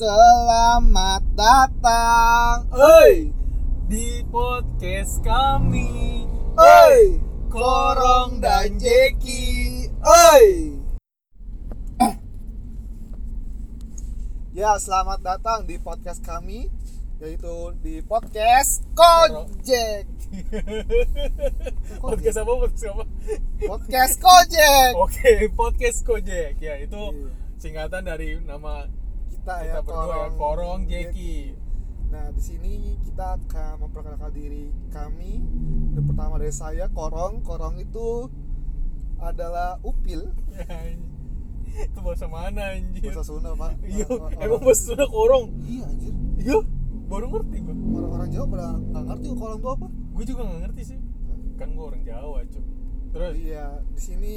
Selamat 0.00 1.20
datang, 1.36 2.64
oi, 2.72 3.28
di 3.84 4.24
podcast 4.32 5.20
kami. 5.20 6.24
Oi, 6.56 7.20
Korong 7.52 8.40
dan 8.40 8.80
Jeki, 8.80 9.92
oi. 10.00 10.44
Ya, 14.56 14.80
selamat 14.80 15.20
datang 15.20 15.68
di 15.68 15.76
podcast 15.76 16.24
kami, 16.24 16.72
yaitu 17.20 17.76
di 17.84 18.00
podcast 18.00 18.80
Kojek. 18.96 20.08
podcast 22.00 22.40
apa? 22.40 22.52
Podcast 22.56 22.88
apa? 22.88 23.04
Podcast 23.68 24.14
Kojek. 24.16 24.92
oke 24.96 25.32
podcast 25.52 25.98
kojek. 26.08 26.56
Ya 26.56 26.80
itu 26.80 26.96
Iya. 26.96 27.36
singkatan 27.60 28.08
dari 28.08 28.40
nama 28.40 28.88
Kita 29.40 29.54
kita 29.56 29.72
ya, 29.72 29.80
berdua 29.80 30.16
ya 30.16 30.28
korong 30.36 30.80
jeki. 30.84 31.56
Nah, 32.10 32.26
di 32.34 32.42
sini 32.42 32.98
kita 33.06 33.38
akan 33.38 33.86
memperkenalkan 33.86 34.34
diri 34.34 34.68
kami. 34.92 35.40
Yang 35.96 36.06
pertama 36.12 36.36
dari 36.36 36.52
saya, 36.52 36.90
Korong. 36.90 37.40
Korong 37.40 37.80
itu 37.80 38.28
adalah 39.16 39.80
upil. 39.80 40.28
Itu 41.70 41.98
bahasa 42.02 42.26
mana 42.26 42.74
anjir? 42.74 43.14
Bahasa 43.14 43.22
Sunda, 43.22 43.54
Pak. 43.54 43.78
iya 43.86 44.04
emang 44.42 44.60
bahasa 44.60 44.90
Sunda 44.90 45.06
korong? 45.06 45.54
Iya, 45.62 45.82
anjir. 45.86 46.12
iya 46.42 46.58
baru 47.06 47.26
ngerti 47.30 47.56
gua. 47.62 47.74
Orang-orang 48.00 48.28
Jawa 48.34 48.46
pada 48.50 48.66
nggak 48.74 49.04
ngerti 49.06 49.26
korong 49.38 49.58
itu 49.58 49.68
apa. 49.70 49.86
gua 49.88 50.24
juga 50.26 50.42
nggak 50.50 50.60
ngerti 50.66 50.82
sih. 50.82 50.98
Kan 51.56 51.68
gua 51.78 51.84
orang 51.94 52.02
Jawa 52.02 52.38
cuy. 52.42 52.64
Terus? 53.10 53.32
Iya, 53.38 53.66
di 53.94 54.00
sini 54.02 54.36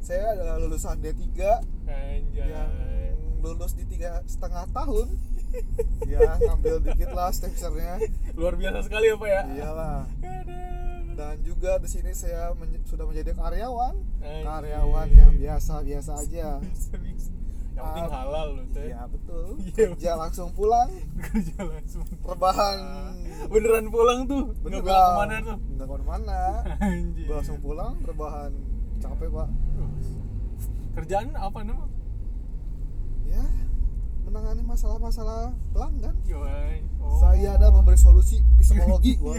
saya 0.00 0.36
adalah 0.36 0.56
lulusan 0.60 1.00
D3 1.00 1.20
anjay. 1.84 2.48
Yang 2.48 2.72
lulus 3.44 3.72
di 3.72 3.84
tiga 3.86 4.24
setengah 4.24 4.64
tahun. 4.70 5.06
ya, 6.10 6.34
ngambil 6.40 6.82
dikit 6.82 7.10
lah 7.10 7.28
stemsernya. 7.28 8.00
luar 8.32 8.54
biasa 8.54 8.82
sekali 8.82 9.06
ya 9.06 9.14
pak 9.14 9.28
ya 9.28 9.42
Iyalah. 9.54 10.00
Dan 11.14 11.36
juga 11.40 11.78
di 11.78 11.86
sini 11.86 12.10
saya 12.10 12.50
men- 12.52 12.82
sudah 12.82 13.04
menjadi 13.04 13.30
karyawan. 13.32 13.94
Anjir. 14.18 14.42
Karyawan 14.42 15.08
yang 15.10 15.32
biasa-biasa 15.36 16.12
aja. 16.18 16.58
bisa 16.58 16.96
bisa 16.98 17.30
yang 17.70 17.84
penting 17.84 18.06
Ah, 18.06 18.22
halal 18.22 18.46
loh 18.52 18.66
teh 18.68 18.86
Iya 18.86 19.02
betul. 19.04 19.46
Iya. 19.68 19.86
Kerja 19.90 20.10
langsung 20.16 20.50
pulang. 20.50 20.90
kerja 21.20 21.58
langsung 21.60 22.06
Rebahan. 22.20 22.78
beneran 23.44 23.86
pulang 23.88 24.20
tuh 24.24 24.54
Bener 24.58 24.78
nggak 24.80 24.94
ke 24.96 25.10
mana 25.12 25.34
tuh 25.44 25.58
Nggak 25.70 25.86
ke 25.88 26.04
mana. 26.04 26.38
anjir 26.80 27.26
langsung 27.28 27.58
pulang. 27.58 27.94
Rebahan. 28.00 28.50
Capek 28.96 29.28
pak. 29.28 29.48
kerjaan 30.94 31.34
apa 31.34 31.58
nama 31.60 31.84
Ya. 31.84 32.03
Menangani 34.34 34.66
masalah-masalah 34.66 35.54
pelanggan. 35.70 36.10
Yoi. 36.26 36.82
Oh. 36.98 37.22
Saya 37.22 37.54
ada 37.54 37.70
memberi 37.70 37.94
solusi 37.94 38.42
epistemologi 38.58 39.14
gua. 39.22 39.38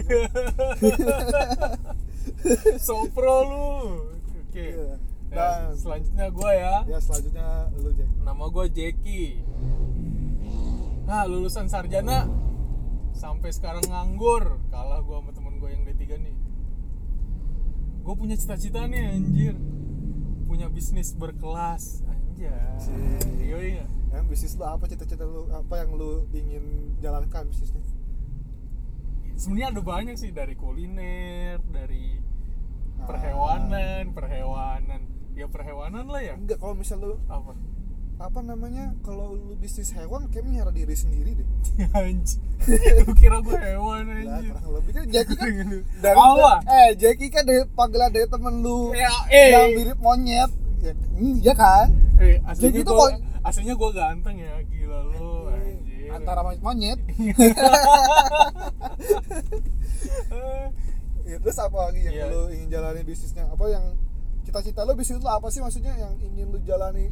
sopro 2.78 3.36
lu 3.44 3.68
oke 4.16 4.56
Iya. 4.56 4.96
Nah, 5.28 5.68
Dan- 5.68 5.76
selanjutnya 5.76 6.26
gua 6.30 6.50
ya 6.50 6.74
ya 6.86 6.98
selanjutnya 6.98 7.48
lu 7.76 7.90
Jack. 7.92 8.08
nama 8.18 8.44
gua 8.46 8.64
Jeki 8.66 9.42
nah 11.04 11.22
lulusan 11.22 11.66
sarjana 11.66 12.26
sampai 13.12 13.50
sekarang 13.50 13.84
nganggur 13.84 14.58
kalah 14.68 15.02
gua 15.02 15.20
sama 15.20 15.30
temen 15.30 15.54
gua 15.58 15.70
yang 15.70 15.84
D3 15.84 16.02
nih 16.18 16.36
gua 18.00 18.14
punya 18.14 18.34
cita-cita 18.34 18.86
nih 18.86 19.12
anjir 19.12 19.54
punya 20.46 20.66
bisnis 20.66 21.12
berkelas 21.12 22.00
anjir 22.06 22.54
Cik. 22.78 23.44
iya 23.44 23.84
Yang 24.16 24.24
bisnis 24.26 24.52
lu 24.56 24.64
apa 24.64 24.84
cita-cita 24.86 25.22
lu 25.22 25.44
apa 25.50 25.74
yang 25.76 25.90
lu 25.92 26.10
ingin 26.32 26.64
jalankan 26.98 27.46
bisnisnya? 27.46 27.84
sebenarnya 29.36 29.68
ada 29.68 29.82
banyak 29.84 30.16
sih 30.16 30.32
dari 30.32 30.56
kuliner 30.56 31.60
dari 31.68 32.16
Ah. 32.96 33.04
perhewanan 33.04 34.04
perhewanan 34.10 35.00
ya 35.36 35.44
perhewanan 35.44 36.08
lah 36.08 36.24
ya 36.24 36.32
Enggak 36.32 36.56
kalau 36.56 36.72
misal 36.72 36.96
lu 36.96 37.20
apa 37.28 37.52
apa 38.16 38.40
namanya 38.40 38.96
kalau 39.04 39.36
lu 39.36 39.52
bisnis 39.54 39.92
hewan 39.92 40.24
kayak 40.26 40.48
nyara 40.48 40.72
diri 40.72 40.96
sendiri 40.96 41.36
deh. 41.36 41.44
anjir 41.92 42.40
lu 43.04 43.12
kira 43.12 43.44
gue 43.44 43.52
hewan 43.52 44.08
Lah, 44.08 44.40
anjir 44.40 44.56
kurang 44.56 44.72
lebih 44.72 44.90
kan 44.96 45.04
Jackie 45.12 45.36
kan 45.36 45.48
dari 46.00 46.16
eh 46.64 46.88
Jackie 46.96 47.28
kan 47.28 47.44
dari 47.44 47.60
panggilan 47.68 48.08
dari 48.08 48.24
temen 48.24 48.64
lu 48.64 48.96
Ya, 48.96 49.12
eh. 49.28 49.48
yang 49.52 49.68
mirip 49.76 49.98
monyet. 50.00 50.50
Ya, 50.80 50.92
iya 51.20 51.52
kan? 51.52 51.92
eh 52.16 52.40
Jadi 52.56 52.80
itu 52.80 52.92
aslinya 53.46 53.74
gue 53.74 53.90
ganteng 53.92 54.36
ya 54.36 54.54
gila 54.62 54.98
lu 55.08 55.46
anjir 55.48 56.08
Antara 56.08 56.40
monyet 56.42 56.62
monyet. 56.62 57.00
Ya, 61.26 61.42
terus 61.42 61.58
apa 61.58 61.90
lagi 61.90 62.00
yang 62.00 62.14
Iya. 62.14 62.26
lu 62.30 62.40
ingin 62.48 62.68
jalani 62.70 63.02
bisnisnya? 63.02 63.50
Apa 63.50 63.66
yang 63.66 63.98
cita-cita 64.42 64.86
lu 64.86 64.94
bisnis 64.94 65.18
lu 65.18 65.26
apa 65.26 65.50
sih 65.50 65.58
maksudnya 65.58 65.90
yang 65.92 66.14
ingin 66.20 66.54
lu 66.54 66.62
jalani 66.62 67.10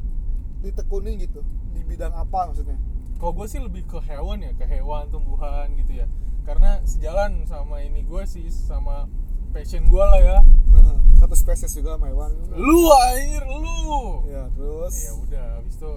ditekuni 0.61 1.19
gitu? 1.19 1.43
Di 1.71 1.83
bidang 1.83 2.15
apa 2.15 2.47
maksudnya? 2.47 2.79
kalau 3.15 3.31
gue 3.33 3.47
sih 3.47 3.57
lebih 3.57 3.87
ke 3.87 4.03
hewan 4.05 4.37
ya 4.39 4.53
ke 4.53 4.67
hewan 4.67 5.07
tumbuhan 5.09 5.71
gitu 5.75 5.97
ya 5.97 6.05
karena 6.45 6.83
sejalan 6.85 7.47
sama 7.47 7.81
ini 7.81 8.03
gue 8.03 8.21
sih 8.25 8.43
sama 8.47 9.07
passion 9.49 9.87
gue 9.87 10.05
lah 10.05 10.21
ya 10.21 10.39
Satu 11.23 11.33
spesies 11.33 11.73
juga 11.73 11.95
sama 11.97 12.11
hewan. 12.11 12.37
lu 12.53 12.85
anjir 12.93 13.43
lu 13.49 14.29
Ya, 14.29 14.51
terus 14.51 14.95
ya 15.01 15.13
udah 15.17 15.47
habis 15.57 15.75
itu 15.75 15.93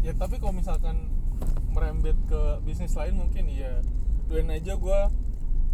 ya 0.00 0.12
tapi 0.12 0.36
kalau 0.36 0.52
misalkan 0.52 0.96
merembet 1.70 2.16
ke 2.24 2.40
bisnis 2.60 2.92
lain 2.92 3.14
mungkin 3.16 3.46
ya 3.46 3.78
doain 4.26 4.48
aja 4.48 4.74
gue 4.74 5.00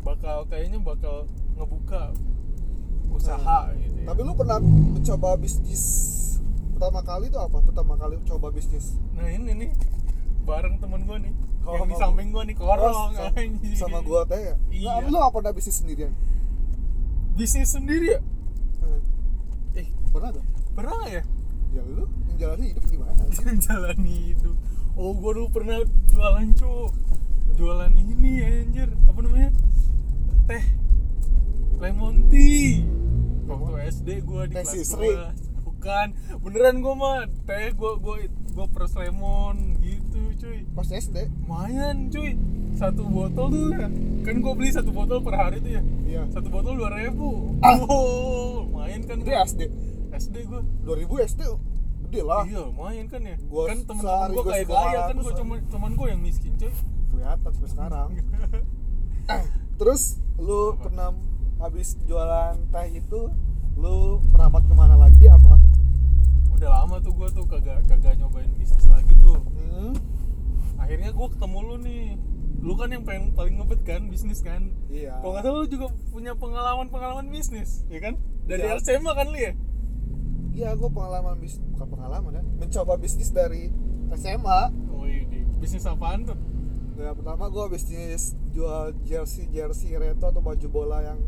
bakal 0.03 0.47
kayaknya 0.47 0.79
bakal 0.79 1.25
ngebuka 1.55 2.13
usaha 3.09 3.71
gitu 3.75 3.97
ya. 3.97 4.07
Tapi 4.07 4.21
lu 4.23 4.33
pernah 4.33 4.59
mencoba 4.61 5.35
bisnis 5.37 5.83
pertama 6.71 7.01
kali 7.01 7.27
itu 7.27 7.39
apa? 7.39 7.59
Pertama 7.59 7.97
kali 7.97 8.21
coba 8.23 8.51
bisnis. 8.51 8.95
nah 9.11 9.25
ini 9.25 9.53
nih 9.57 9.71
bareng 10.43 10.77
temen 10.77 11.03
gue 11.03 11.19
nih 11.23 11.35
Oh, 11.65 11.75
yang 11.75 11.91
di 11.91 11.99
sama- 11.99 12.15
samping 12.15 12.31
gue 12.31 12.43
nih 12.45 12.57
korong 12.57 13.11
Oh, 13.11 13.11
sama 13.75 13.99
gua 14.01 14.23
teh 14.23 14.39
ya. 14.39 14.55
Iya. 14.71 14.91
Nah, 14.93 15.03
lu 15.05 15.19
gak 15.19 15.33
pernah 15.33 15.51
bisnis 15.51 15.77
sendirian? 15.77 16.15
bisnis 17.35 17.69
sendiri 17.69 18.07
ya 18.09 18.21
Hmm. 18.79 19.01
eh 19.75 19.87
Pernah 20.09 20.31
gak? 20.31 20.47
pernah 20.73 21.01
ya 21.07 21.23
Ya 21.77 21.85
lu 21.85 22.09
menjalani 22.25 22.73
hidup 22.73 22.85
gimana? 22.89 23.21
menjalani 23.45 24.15
hidup. 24.33 24.57
Oh 24.97 25.13
gue 25.13 25.31
dulu 25.37 25.49
pernah 25.53 25.85
jualan 26.09 26.49
cuk. 26.57 26.91
Jualan 27.61 27.93
ini 27.93 28.33
anjir. 28.41 28.89
Apa 29.05 29.19
namanya? 29.21 29.53
Teh. 30.49 30.65
Lemon 31.77 32.33
tea. 32.33 32.81
Waktu 33.45 33.93
SD 33.93 34.09
gue 34.25 34.43
di 34.49 34.55
Teh 34.57 34.65
kelas 34.65 34.73
sisri. 34.73 35.13
2 35.21 35.69
bukan. 35.69 36.07
Beneran 36.41 36.81
gue 36.81 36.95
mah 36.97 37.29
teh 37.45 37.77
gue 37.77 37.93
gue 38.01 38.17
gue 38.33 38.67
peres 38.73 38.97
lemon 38.97 39.77
gitu 39.85 40.21
cuy. 40.41 40.65
Pas 40.73 40.89
SD? 40.89 41.29
lumayan 41.45 42.09
cuy. 42.09 42.41
Satu 42.73 43.05
botol 43.05 43.53
tuh 43.53 43.69
ya 43.77 43.89
kan 44.25 44.37
gue 44.43 44.53
beli 44.57 44.73
satu 44.73 44.97
botol 44.97 45.21
per 45.21 45.37
hari 45.37 45.61
tuh 45.61 45.77
ya. 45.77 45.83
Iya. 46.09 46.23
satu 46.33 46.49
botol 46.49 46.81
dua 46.81 46.89
ribu. 46.97 47.61
Ah. 47.61 47.77
oh 47.85 48.65
lumayan 48.65 49.05
kan 49.05 49.21
gua. 49.21 49.45
SD. 49.45 49.69
SD 50.17 50.49
gue 50.49 50.61
2000 50.89 51.29
SD 51.37 51.43
gede 52.07 52.21
lah. 52.23 52.43
Iya 52.45 52.61
lumayan 52.65 53.07
kan 53.07 53.21
ya 53.21 53.37
Gua 53.43 53.63
Kan 53.67 53.79
temen-temen 53.83 54.29
gue 54.29 54.37
gua 54.37 54.45
kayak 54.49 54.67
kaya 54.67 55.01
kan 55.05 55.17
gue 55.17 55.25
500 55.29 55.39
cuman, 55.39 55.59
cuman 55.67 55.91
gue 55.93 56.07
yang 56.09 56.21
miskin 56.21 56.53
cuy 56.55 56.73
Kelihatan 57.09 57.51
sampai 57.51 57.71
sekarang. 57.71 58.09
Terus 59.79 60.03
lu 60.37 60.61
Apa? 60.71 60.83
pernah 60.83 61.09
habis 61.59 61.97
jualan 62.03 62.55
teh 62.67 62.89
itu 62.95 63.21
lu 63.75 63.97
merapat 64.31 64.63
ke 64.63 64.75
mana 64.75 64.97
lagi 64.97 65.25
apa? 65.27 65.57
Udah 66.51 66.69
lama 66.75 66.97
tuh 66.99 67.13
gue 67.13 67.29
tuh 67.31 67.45
kagak 67.45 67.85
kagak 67.85 68.17
nyobain 68.17 68.49
bisnis 68.55 68.87
lagi 68.87 69.13
tuh 69.19 69.37
Hmm. 69.77 69.93
Akhirnya 70.79 71.13
gue 71.13 71.29
ketemu 71.29 71.59
lu 71.63 71.77
nih 71.79 72.05
Lu 72.57 72.73
kan 72.73 72.89
yang 72.89 73.05
pengen 73.05 73.31
paling 73.31 73.61
ngebet 73.61 73.85
kan 73.85 74.09
bisnis 74.09 74.41
kan 74.41 74.73
Iya. 74.89 75.21
Kalau 75.21 75.31
nggak 75.31 75.45
salah 75.45 75.59
lu 75.59 75.69
juga 75.69 75.87
punya 76.09 76.33
pengalaman-pengalaman 76.33 77.29
bisnis 77.29 77.85
ya 77.87 78.01
kan 78.01 78.17
Dari 78.43 78.65
Iya. 78.65 78.81
SMA 78.81 79.13
kan 79.13 79.27
lu 79.27 79.37
ya 79.37 79.53
Iya, 80.57 80.73
gue 80.73 80.89
pengalaman 80.89 81.37
bis 81.37 81.61
bukan 81.77 81.85
pengalaman 81.93 82.41
ya, 82.41 82.45
mencoba 82.57 82.97
bisnis 82.97 83.29
dari 83.29 83.69
SMA. 84.17 84.61
Oh 84.89 85.05
iya 85.05 85.29
di 85.29 85.45
bisnis 85.61 85.85
apaan 85.85 86.25
tuh? 86.25 86.39
Ya, 86.97 87.13
pertama 87.13 87.53
gue 87.53 87.77
bisnis 87.77 88.33
jual 88.57 88.97
jersey 89.05 89.53
jersey 89.53 89.93
retro 90.01 90.33
atau 90.33 90.41
baju 90.41 90.67
bola 90.73 91.05
yang 91.05 91.21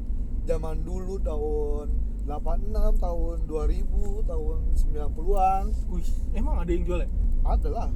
zaman 0.49 0.81
dulu 0.81 1.21
tahun 1.21 1.93
86, 2.25 3.05
tahun 3.05 3.37
2000, 3.45 4.33
tahun 4.33 4.59
90-an. 4.97 5.65
Wih 5.93 6.09
emang 6.33 6.65
ada 6.65 6.71
yang 6.73 6.85
jual 6.89 7.01
ya? 7.05 7.11
Ada 7.45 7.69
lah. 7.69 7.89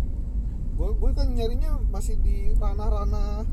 Gue 0.76 0.92
gue 1.00 1.10
kan 1.16 1.32
nyarinya 1.32 1.80
masih 1.88 2.20
di 2.20 2.52
ranah-ranah 2.60 3.48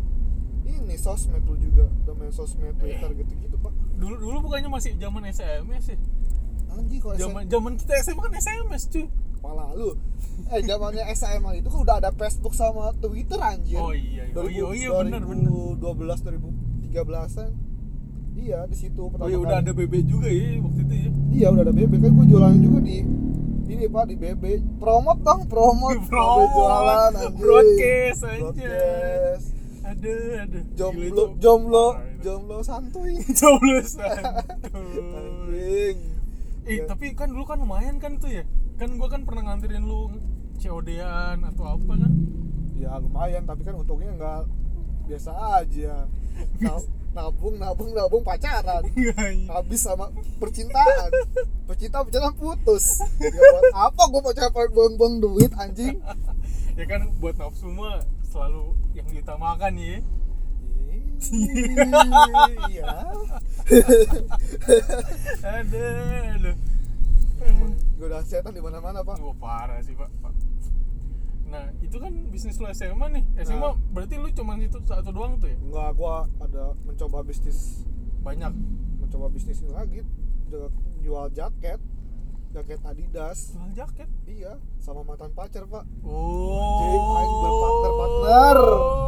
ini 0.67 0.99
sosmed 0.99 1.47
lu 1.47 1.55
juga, 1.55 1.87
domain 2.03 2.31
sosmed 2.35 2.75
Twitter 2.75 3.07
gitu-gitu, 3.23 3.55
Pak. 3.55 3.71
Dulu 3.95 4.15
dulu 4.19 4.37
bukannya 4.51 4.67
masih 4.67 4.99
zaman 4.99 5.23
SMS 5.31 5.95
ya? 5.95 5.97
Anjing 6.69 6.99
kalau 6.99 7.15
Zaman 7.15 7.41
zaman 7.45 7.71
kita 7.75 7.93
SMA 8.01 8.21
kan 8.21 8.33
SMS 8.35 8.83
cuy. 8.87 9.05
pala 9.39 9.71
lu 9.71 9.95
eh 10.47 10.61
zamannya 10.61 11.03
SMA 11.13 11.51
itu 11.57 11.67
kan 11.67 11.79
udah 11.79 11.95
ada 11.97 12.11
Facebook 12.11 12.51
sama 12.51 12.91
Twitter 12.95 13.39
anjir 13.39 13.77
Oh 13.77 13.91
iya, 13.91 14.23
iya. 14.25 14.35
Oh 14.35 14.45
iya, 14.45 14.63
oh 14.63 14.73
iya, 14.73 14.89
bener, 14.99 15.23
bener. 15.23 15.47
2012 15.79 16.27
2013an 16.89 17.49
iya 18.35 18.59
di 18.63 18.75
situ 18.75 18.99
Oh 18.99 19.07
pertama 19.09 19.27
iya 19.27 19.37
udah 19.37 19.57
kali. 19.57 19.63
ada 19.63 19.71
BB 19.73 19.93
juga 20.03 20.27
ya 20.27 20.59
waktu 20.59 20.81
itu 20.81 20.95
ya. 20.97 21.09
iya 21.29 21.47
udah 21.49 21.63
ada 21.63 21.73
BB 21.73 21.93
kan 21.97 22.11
gue 22.13 22.25
jualan 22.27 22.57
juga 22.57 22.79
di 22.81 22.97
ini 23.69 23.85
pak 23.85 24.03
di 24.05 24.15
BB 24.17 24.43
promot 24.75 25.17
dong 25.19 25.41
promot 25.45 25.95
Promo, 26.09 26.43
jualan 26.49 27.11
anjir 27.13 27.31
broadcast 27.33 28.21
aja. 28.21 28.39
broadcast 28.41 29.45
ada. 29.81 30.11
Gila 30.11 30.43
jomblo 30.75 31.23
jomblo 31.39 31.85
jomblo 32.19 32.57
santuy 32.59 33.23
Jomblo 33.39 33.79
santuy. 33.81 34.99
anjing 35.15 35.97
Eh, 36.69 36.77
Ya. 36.79 36.85
tapi 36.85 37.11
kan 37.11 37.27
dulu 37.27 37.43
kan 37.43 37.57
lumayan 37.57 37.97
kan 37.97 38.15
tuh 38.15 38.29
ya. 38.29 38.45
Kan 38.77 38.95
gua 38.95 39.09
kan 39.09 39.25
pernah 39.25 39.41
nganterin 39.43 39.81
lu 39.81 40.13
COD-an 40.55 41.41
atau 41.43 41.65
apa 41.67 41.93
kan? 41.97 42.13
ya 42.79 42.95
lumayan 42.95 43.43
tapi 43.43 43.67
kan 43.67 43.75
untungnya 43.75 44.15
nggak 44.15 44.47
biasa 45.03 45.35
aja 45.59 46.07
Na- 46.63 46.87
nabung 47.11 47.59
nabung 47.59 47.91
nabung 47.91 48.23
pacaran 48.23 48.87
Iya, 48.95 49.19
iya. 49.35 49.51
habis 49.51 49.83
sama 49.83 50.07
percintaan 50.39 51.11
percintaan 51.67 52.07
percintaan 52.07 52.35
putus 52.39 53.03
ya 53.19 53.27
buat 53.27 53.63
apa 53.75 54.01
gue 54.07 54.21
pacaran 54.23 54.69
buang-buang 54.71 55.15
duit 55.19 55.51
anjing 55.59 55.99
ya 56.79 56.85
kan 56.87 57.11
buat 57.19 57.35
nafsu 57.35 57.67
mah 57.67 57.99
selalu 58.23 58.71
yang 58.93 59.11
diutamakan 59.11 59.75
ya. 59.75 59.99
Iya 62.69 62.87
Ada, 65.41 65.85
ada. 66.33 66.51
godaan 67.95 68.23
setan 68.23 68.51
di 68.51 68.59
mana-mana 68.59 69.01
pak 69.01 69.17
Wah 69.17 69.35
parah 69.35 69.79
sih 69.79 69.91
pak. 69.91 70.07
Pak. 70.17 70.33
Nah 71.45 71.65
itu 71.79 71.95
kan 71.95 72.11
bisnis 72.29 72.55
lu 72.55 72.67
SMA 72.69 73.05
nih. 73.11 73.23
SMA 73.41 73.59
Nah. 73.59 73.75
berarti 73.89 74.15
lu 74.15 74.29
cuma 74.31 74.55
itu 74.55 74.79
satu 74.81 75.09
doang 75.09 75.35
tuh 75.35 75.47
ya? 75.47 75.57
nggak 75.59 75.89
gua 75.93 76.15
ada 76.37 76.71
mencoba 76.81 77.21
bisnis 77.21 77.83
Banyak. 78.19 78.53
mencoba 78.99 79.27
bisnis 79.27 79.59
ini 79.59 79.71
lagi 79.71 80.01
Jual- 80.47 80.71
jual 80.99 81.25
jaket 81.29 81.79
jaket 82.49 82.79
Adidas 82.81 83.53
Jual 83.53 83.69
jaket. 83.73 84.09
iya 84.25 84.53
sama 84.77 85.01
mantan 85.01 85.29
pacar 85.31 85.63
pak 85.63 85.85
Oh. 86.01 86.81
Jadi, 86.81 86.97
aing 86.97 87.35
berpartner-partner. 87.37 88.57
Oh, 88.57 88.69
bodoh. 88.69 88.98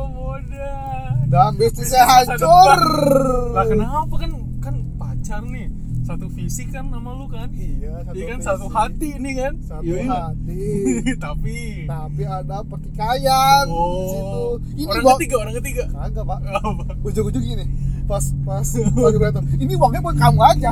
Dan 1.31 1.56
bisnisnya 1.56 2.04
hancur 2.04 2.80
Lah 3.51 3.63
kenapa 3.66 4.13
kan 4.18 4.31
kan 4.60 4.75
pacar 4.95 5.42
nih. 5.45 5.72
Satu 6.01 6.28
visi 6.28 6.66
kan 6.66 6.86
sama 6.86 7.13
lu 7.13 7.24
kan? 7.25 7.48
iya 7.54 8.04
Iya 8.10 8.25
kan 8.28 8.38
visi. 8.38 8.44
satu 8.44 8.68
hati 8.68 9.10
nih 9.16 9.33
kan? 9.38 9.54
satu 9.63 9.86
Iya, 9.86 9.95
iya. 9.98 10.12
hati 10.12 10.63
Tapi 11.24 11.57
tapi 11.88 12.22
ada 12.25 12.57
pertikaian 12.62 13.63
di 13.63 14.06
situ 14.10 14.42
Oh. 14.44 14.60
ini 14.74 14.83
orang 14.83 15.16
ketiga, 15.16 15.36
orang 15.39 15.56
ketiga. 15.56 15.83
kagak 15.89 16.25
pak 16.25 16.39
Apa? 16.44 16.83
ujung-ujung 17.01 17.44
gini 17.45 17.66
pas 18.04 18.25
pas 18.44 18.68
lagi 18.75 19.16
berantem 19.16 19.45
ini 19.56 19.72
uangnya 19.72 20.01
buat 20.01 20.18
kamu 20.18 20.39
aja 20.44 20.69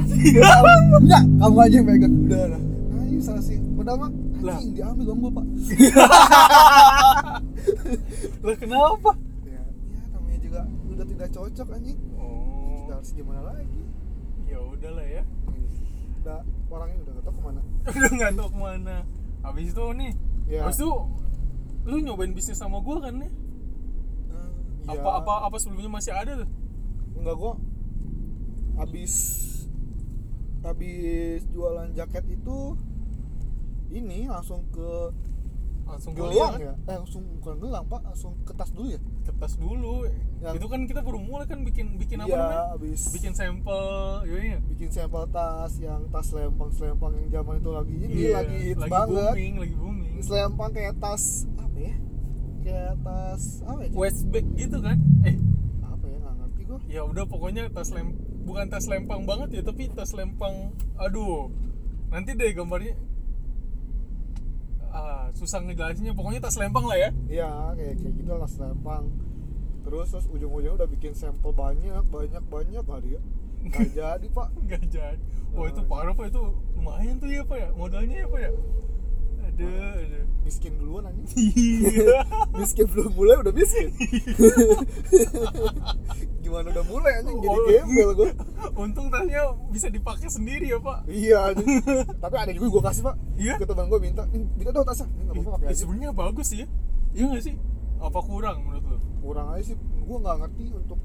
enggak 0.98 1.24
kamu 1.40 1.58
aja 1.58 1.72
yang 1.74 1.88
pegang 1.88 2.14
udah 2.20 2.44
lah 2.50 2.62
ini 3.06 3.22
salah 3.22 3.40
sih 3.40 3.56
padahal 3.74 3.98
mah 3.98 4.12
Lah. 4.42 4.56
anjing 4.56 4.72
diambil 4.74 5.06
uang 5.06 5.20
gua 5.22 5.32
pak 5.34 5.46
Lah 8.42 8.56
kenapa? 8.58 9.12
Ya, 10.50 10.62
ya 10.62 10.64
juga 10.66 10.92
udah 10.92 11.06
tidak 11.06 11.28
cocok 11.30 11.68
anjing 11.72 12.00
Oh. 12.18 12.74
kita 12.76 12.94
harus 12.96 13.12
gimana 13.14 13.42
lagi 13.46 13.82
Ya 14.44 14.58
udahlah 14.58 15.06
ya. 15.06 15.24
udah 16.20 16.40
orangnya 16.68 16.98
udah 17.00 17.14
gak 17.14 17.24
tau 17.24 17.34
ke 17.34 17.42
mana 17.42 17.62
Udah 17.96 18.12
nggak 18.12 18.32
tahu 18.34 18.50
ke 18.50 18.60
mana. 18.60 18.96
Habis 19.40 19.66
itu 19.72 19.86
nih. 19.96 20.12
Ya. 20.46 20.60
Habis 20.66 20.78
itu 20.78 20.92
lu 21.86 21.96
nyobain 22.02 22.34
bisnis 22.34 22.58
sama 22.58 22.82
gua 22.82 22.98
kan 23.00 23.14
nih? 23.16 23.32
Hmm. 24.28 24.90
Apa 24.90 25.10
apa 25.22 25.34
apa 25.46 25.56
sebelumnya 25.58 25.88
masih 25.92 26.12
ada 26.12 26.44
tuh? 26.44 26.50
enggak 27.14 27.36
gua 27.36 27.54
habis 28.76 29.14
habis 30.60 31.44
jualan 31.50 31.92
jaket 31.94 32.26
itu 32.30 32.76
ini 33.90 34.28
langsung 34.28 34.64
ke 34.70 35.12
Langsung 35.84 36.14
gelang 36.14 36.30
kuliah 36.30 36.50
kan? 36.52 36.60
ya 36.62 36.74
eh 36.86 36.98
langsung 37.00 37.24
bukan 37.40 37.56
gelang 37.58 37.86
pak 37.86 38.02
langsung 38.04 38.34
ke 38.44 38.54
tas 38.54 38.70
dulu 38.70 38.94
ya 38.94 39.02
Kertas 39.22 39.56
dulu. 39.56 40.08
Yang- 40.40 40.56
Itu 40.56 40.68
kan 40.68 40.82
kita 40.84 41.00
baru 41.00 41.18
mulai 41.18 41.46
kan 41.46 41.62
bikin 41.62 41.96
bikin 41.96 42.18
apa 42.18 42.28
iya 42.28 42.38
namanya? 42.38 42.64
habis 42.74 43.02
Bikin 43.10 43.34
sampel, 43.34 43.84
iya 44.24 44.40
iya. 44.40 44.58
bikin 44.66 44.90
sampel 44.90 45.28
tas 45.28 45.74
yang 45.78 46.08
tas 46.08 46.28
lempang 46.30 46.72
selempang 46.72 47.12
yang 47.14 47.28
zaman 47.30 47.56
itu 47.58 47.70
lagi 47.70 47.96
ini 47.98 48.14
Iya, 48.26 48.32
lagi 48.38 48.58
hits 48.66 48.80
lagi 48.80 48.92
banget 48.92 49.16
booming, 49.30 49.54
lagi 49.58 49.76
booming. 49.76 50.14
selempang 50.20 50.70
kayak 50.72 50.94
tas 50.98 51.24
apa 51.56 51.78
ya 51.78 51.96
kayak 52.60 52.94
tas 53.02 53.44
apa 53.64 53.80
ya? 53.82 53.90
Westback 53.92 54.46
gitu 54.56 54.78
kan? 54.80 54.98
Eh, 55.22 55.36
apa 55.82 56.06
ya 56.06 56.18
nggak 56.18 56.36
ngerti 56.38 56.62
gua 56.66 56.80
ya 56.88 57.02
udah 57.04 57.24
pokoknya 57.26 57.64
tas 57.70 57.90
lem 57.90 58.08
bukan 58.42 58.66
tas 58.66 58.86
lempang 58.86 59.22
banget 59.24 59.50
ya 59.52 59.62
tapi 59.62 59.88
tas 59.90 60.12
lempang 60.12 60.56
aduh 60.96 61.52
nanti 62.08 62.34
deh 62.34 62.50
gambarnya 62.50 62.96
ah 64.92 65.28
susah 65.34 65.60
ngejelasinnya. 65.62 66.12
Pokoknya 66.12 66.40
tas 66.40 66.56
lempang 66.56 66.84
lah 66.84 66.96
ya. 66.96 67.10
Iya 67.28 67.50
kayak 67.74 67.94
kayak 67.98 68.14
gitu 68.16 68.32
tas 68.32 68.54
lempang. 68.58 69.04
Terus 69.80 70.06
terus 70.10 70.26
ujung-ujungnya 70.28 70.76
udah 70.76 70.88
bikin 70.88 71.14
sampel 71.14 71.50
banyak 71.50 72.04
banyak 72.08 72.44
banyak 72.46 72.84
kali 72.84 73.16
ya 73.16 73.20
nggak 73.60 73.88
jadi 73.98 74.26
pak. 74.30 74.48
Nggak 74.62 74.84
jadi. 74.88 75.22
Wah 75.52 75.66
itu 75.68 75.82
Nah, 75.82 75.88
parah 75.88 76.14
pak. 76.14 76.26
Itu 76.30 76.42
lumayan 76.76 77.16
tuh 77.18 77.28
ya 77.28 77.42
pak 77.44 77.58
ya. 77.58 77.68
Modalnya 77.74 78.16
ya 78.22 78.28
pak 78.28 78.40
ya? 78.40 78.52
Ada 79.40 79.66
ada 80.00 80.20
miskin 80.46 80.72
duluan 80.80 81.04
anjing. 81.04 81.28
Iya. 81.36 82.24
Miskin 82.60 82.86
belum 82.88 83.12
mulai 83.12 83.36
udah 83.38 83.52
miskin. 83.52 83.92
Gimana 86.44 86.66
udah 86.72 86.86
mulai 86.88 87.12
anjing? 87.20 87.38
Jadi 87.38 87.52
Oh. 87.52 87.66
gembel 87.68 88.10
gue 88.16 88.30
untung 88.76 89.08
tasnya 89.12 89.54
bisa 89.70 89.88
dipakai 89.88 90.28
sendiri 90.28 90.66
ya 90.70 90.80
pak. 90.80 91.06
Iya 91.06 91.54
tapi 92.18 92.36
ada 92.36 92.52
juga 92.52 92.68
gue 92.70 92.82
kasih 92.84 93.02
pak 93.04 93.16
Iya? 93.40 93.56
ke 93.56 93.66
teman 93.66 93.88
gue 93.88 94.00
minta 94.00 94.24
"Ini, 94.30 94.46
minta 94.54 94.70
dong 94.70 94.84
tasnya. 94.84 95.08
Ini 95.08 95.22
nggak 95.24 95.36
apa-apa 95.38 95.52
pakai 95.58 95.68
aja. 95.68 95.80
sebenarnya 95.80 96.12
bagus 96.12 96.48
sih. 96.48 96.60
Ya 96.60 96.68
iya 97.10 97.24
nggak 97.26 97.42
sih? 97.42 97.56
Apa 97.98 98.20
kurang 98.22 98.58
menurut 98.62 98.84
lo 98.86 98.98
kurang 99.20 99.48
aja 99.50 99.64
sih. 99.66 99.78
Gue 99.78 100.18
nggak 100.18 100.38
ngerti 100.38 100.66
untuk 100.74 101.00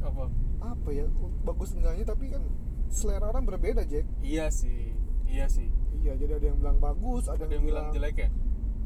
apa? 0.00 0.24
Apa 0.62 0.88
ya? 0.90 1.04
Bagus 1.42 1.68
enggaknya 1.72 2.04
tapi 2.04 2.24
kan 2.28 2.42
selera 2.88 3.28
orang 3.28 3.44
berbeda 3.44 3.84
Jack. 3.84 4.08
Iya 4.20 4.48
sih. 4.48 4.96
Iya 5.24 5.46
sih. 5.46 5.68
Iya 5.96 6.16
jadi 6.16 6.32
ada 6.34 6.46
yang 6.46 6.58
bilang 6.58 6.78
bagus 6.78 7.26
ada, 7.26 7.44
ada 7.44 7.52
yang 7.52 7.64
bilang 7.64 7.90
jelek 7.90 8.16
ya? 8.16 8.28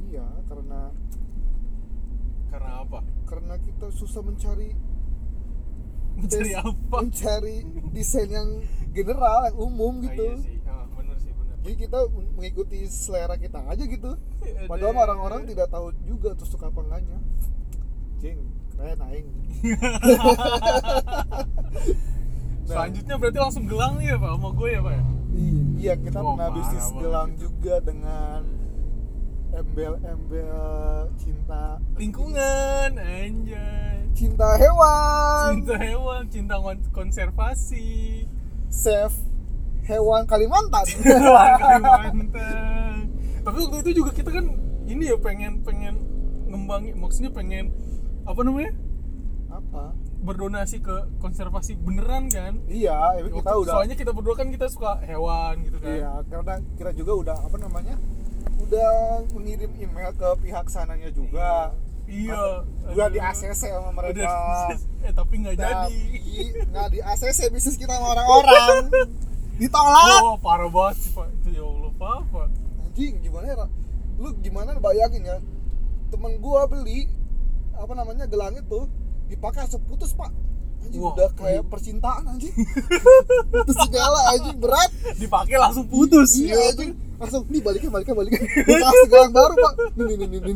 Iya 0.03 0.27
karena 0.45 0.81
karena 2.51 2.73
apa? 2.81 2.99
Karena 3.25 3.55
kita 3.57 3.87
susah 3.91 4.21
mencari 4.21 4.75
mencari 6.13 6.53
apa? 6.53 6.97
mencari 6.99 7.56
desain 7.91 8.29
yang 8.29 8.49
general 8.91 9.47
yang 9.47 9.56
umum 9.59 9.94
Ah, 10.01 10.05
gitu. 10.05 10.25
iya 10.27 10.35
sih. 10.37 10.56
ah, 10.59 10.59
jadi 11.60 11.74
kita 11.79 11.98
mengikuti 12.34 12.79
selera 12.86 13.36
kita 13.36 13.60
aja 13.62 13.84
gitu. 13.84 14.17
Ada. 14.40 14.64
padahal 14.64 14.96
orang-orang 14.98 15.44
tidak 15.44 15.69
tahu 15.69 15.93
juga 16.02 16.32
tuh 16.32 16.46
suka 16.46 16.69
apa 16.69 16.81
enggaknya. 16.81 17.19
Jing 18.19 18.40
keren 18.72 19.00
aing. 19.06 19.29
Nah. 22.60 22.86
selanjutnya 22.86 23.19
berarti 23.19 23.38
langsung 23.40 23.64
gelang 23.67 23.98
nih 23.98 24.14
ya 24.14 24.17
pak? 24.17 24.31
Sama 24.31 24.48
gue 24.55 24.69
ya 24.70 24.79
pak 24.79 24.93
ya? 24.94 25.02
Iya, 25.31 25.62
iya 25.74 25.94
kita 25.98 26.19
Oh, 26.22 26.38
banget. 26.38 26.50
gelang 26.96 27.31
juga 27.34 27.74
dengan 27.82 28.40
embel-embel 29.50 30.62
cinta. 31.19 31.64
Lingkungan 31.98 32.90
anjay. 32.94 33.98
Cinta 34.14 34.55
hewan, 34.55 35.50
cinta 35.58 35.76
hewan 35.79 36.22
cinta 36.31 36.55
kon- 36.58 36.86
konservasi. 36.94 38.22
Save 38.70 39.19
hewan 39.91 40.23
Kalimantan. 40.25 40.87
hewan 41.03 41.51
Kalimantan 41.59 42.94
tapi 43.41 43.56
waktu 43.67 43.77
itu 43.82 44.05
juga 44.05 44.11
kita 44.13 44.31
kan 44.31 44.44
ini 44.85 45.11
ya 45.11 45.17
pengen 45.17 45.65
pengen 45.65 45.97
ngembangin 46.47 46.94
maksudnya 46.94 47.32
pengen 47.32 47.73
apa 48.23 48.41
namanya 48.44 48.73
Apa? 49.49 49.97
berdonasi 50.20 50.79
ke 50.79 51.09
konservasi 51.19 51.75
beneran 51.75 52.29
kan 52.29 52.61
Iya, 52.69 53.17
ya 53.17 53.20
kita 53.25 53.51
udah 53.56 53.73
soalnya 53.73 53.97
kita 53.97 54.13
berdua 54.13 54.37
kan 54.37 54.53
kita 54.53 54.69
suka 54.69 55.01
hewan 55.01 55.65
gitu 55.65 55.81
kan 55.81 55.91
Iya, 55.91 56.13
karena 56.29 56.55
kita 56.77 56.91
juga 56.93 57.13
udah 57.17 57.37
apa 57.41 57.56
namanya? 57.56 57.97
Udah 58.61 58.93
mengirim 59.32 59.73
email 59.75 60.13
ke 60.13 60.29
pihak 60.44 60.69
sananya 60.69 61.09
juga. 61.11 61.73
iya 62.05 62.61
Udah 62.87 63.09
di 63.09 63.19
ACC 63.19 63.73
sama 63.73 63.91
mereka. 63.97 64.29
Udah, 64.29 64.77
eh 65.09 65.13
tapi 65.17 65.35
nggak 65.41 65.56
jadi 65.56 65.99
nggak 66.69 66.89
di 66.93 66.99
ACC 67.01 67.41
bisnis 67.49 67.75
kita 67.75 67.97
sama 67.97 68.13
orang-orang. 68.13 68.85
Ditolak. 69.60 70.20
Wah 70.24 70.38
parah 70.40 70.72
banget 70.72 70.96
sih 71.05 71.12
pak. 71.12 71.29
Itu 71.36 71.48
ya 71.52 71.62
Allah 71.69 71.93
apa 72.24 72.40
anjing 72.88 73.20
gimana 73.20 73.44
ya 73.52 73.67
lu 74.17 74.32
gimana? 74.40 74.72
Bayangin 74.81 75.22
ya 75.29 75.36
temen 76.08 76.40
gua 76.40 76.64
beli 76.64 77.06
apa 77.76 77.93
namanya 77.93 78.24
gelang 78.26 78.56
itu 78.56 78.88
dipakai 79.31 79.69
langsung 79.69 79.84
putus 79.86 80.17
pak 80.17 80.32
anjing 80.81 81.01
Wah, 81.01 81.13
udah 81.13 81.29
kayak 81.32 81.55
iya. 81.56 81.69
percintaan 81.69 82.22
anjing. 82.27 82.55
Itu 83.60 83.72
segala 83.79 84.19
anjing 84.32 84.56
berat. 84.56 84.91
Dipakai 85.15 85.56
langsung 85.56 85.87
putus. 85.87 86.34
Iya 86.37 86.55
ya. 86.55 86.69
anjing. 86.72 86.93
Langsung 87.20 87.44
nih 87.46 87.60
balikin 87.60 87.89
balikin 87.89 88.15
balikin. 88.17 88.41
Kasih 88.81 89.06
gelang 89.06 89.31
baru 89.31 89.55
pak. 89.55 89.72
Nih 89.93 90.17
nih 90.17 90.27
nih 90.27 90.41
nih, 90.41 90.55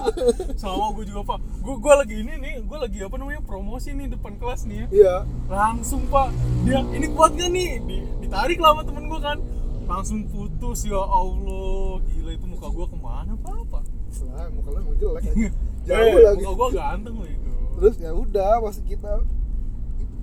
sama 0.62 0.96
gue 0.96 1.04
juga 1.04 1.22
pak. 1.26 1.38
Gue 1.60 1.76
gue 1.76 1.92
lagi 1.92 2.14
ini 2.18 2.34
nih 2.34 2.54
gue 2.60 2.78
lagi 2.80 2.98
apa 3.00 3.14
namanya 3.14 3.40
promosi 3.44 3.92
nih 3.92 4.08
depan 4.08 4.40
kelas 4.40 4.64
nih 4.64 4.76
ya. 4.76 4.86
Iya. 4.88 5.14
Langsung 5.46 6.08
pak. 6.08 6.32
Dia 6.64 6.80
ini 6.90 7.06
kuat 7.12 7.36
gak 7.36 7.48
nih? 7.48 7.84
Di- 7.84 8.04
ditarik 8.24 8.58
lah 8.58 8.72
sama 8.72 8.82
temen 8.82 9.04
gue 9.06 9.20
kan. 9.20 9.38
Langsung 9.84 10.24
putus 10.24 10.88
ya 10.88 10.98
allah. 10.98 12.00
Gila 12.00 12.30
itu 12.32 12.46
muka 12.48 12.66
gue 12.66 12.86
ke 12.86 12.96
mana 12.96 13.32
pak 13.36 13.54
apa 13.60 13.80
Selah, 14.10 14.48
muka 14.50 14.74
lu 14.74 14.78
emang 14.82 14.96
jelek 14.98 15.22
Eh, 15.30 15.52
jauh 15.86 16.18
lagi. 16.18 16.42
muka 16.42 16.52
gue 16.56 16.68
ganteng 16.74 17.14
loh 17.14 17.28
itu. 17.28 17.50
Terus 17.76 17.94
ya 17.96 18.10
udah 18.10 18.52
masih 18.58 18.82
kita 18.88 19.20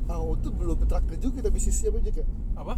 oh 0.10 0.34
itu 0.34 0.50
belum 0.50 0.78
terakhir 0.84 1.18
juga 1.18 1.34
kita 1.38 1.50
bisnis 1.50 1.76
siapa 1.76 1.98
aja 1.98 2.12
kayak 2.12 2.30
apa? 2.56 2.76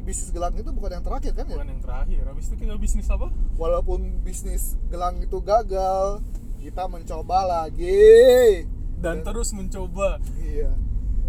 Bisnis 0.00 0.30
gelang 0.30 0.54
itu 0.54 0.70
bukan 0.70 0.90
yang 0.96 1.04
terakhir 1.04 1.32
kan 1.34 1.44
ya? 1.44 1.56
Bukan 1.60 1.68
yang 1.68 1.82
terakhir 1.82 2.22
habis 2.24 2.44
itu 2.48 2.56
kita 2.56 2.74
bisnis 2.74 3.06
apa? 3.06 3.28
Walaupun 3.54 4.00
bisnis 4.20 4.62
gelang 4.88 5.20
itu 5.20 5.38
gagal 5.40 6.24
kita 6.56 6.84
mencoba 6.86 7.38
lagi. 7.44 8.64
Dan 8.96 9.20
Dan- 9.20 9.24
terus 9.24 9.52
mencoba. 9.52 10.20
Iya. 10.36 10.72